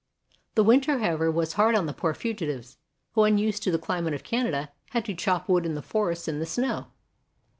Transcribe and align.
The 0.55 0.63
winter, 0.63 0.97
however, 0.97 1.29
was 1.29 1.53
hard 1.53 1.75
on 1.75 1.85
the 1.85 1.93
poor 1.93 2.15
fugitives, 2.15 2.77
who 3.11 3.23
unused 3.23 3.61
to 3.61 3.71
the 3.71 3.77
climate 3.77 4.15
of 4.15 4.23
Canada, 4.23 4.71
had 4.89 5.05
to 5.05 5.13
chop 5.13 5.47
wood 5.47 5.63
in 5.63 5.75
the 5.75 5.81
forests 5.83 6.27
in 6.27 6.39
the 6.39 6.47
snow. 6.47 6.87